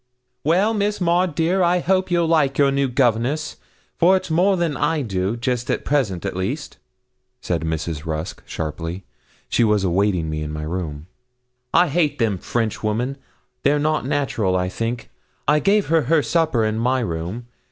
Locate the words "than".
4.57-4.75